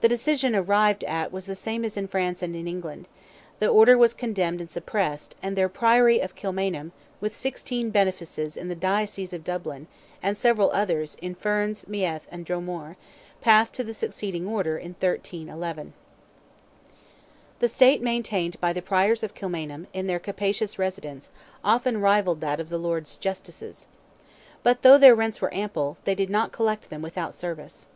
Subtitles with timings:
[0.00, 3.06] The decision arrived at was the same as in France and England;
[3.60, 8.66] the order was condemned and suppressed; and their Priory of Kilmainham, with sixteen benefices in
[8.66, 9.86] the diocese of Dublin,
[10.20, 12.96] and several others, in Ferns, Meath, and Dromore,
[13.40, 15.92] passed to the succeeding order, in 1311.
[17.60, 21.30] The state maintained by the Priors of Kilmainham, in their capacious residence,
[21.62, 23.86] often rivalled that of the Lords Justices.
[24.64, 27.86] But though their rents were ample, they did not collect them without service.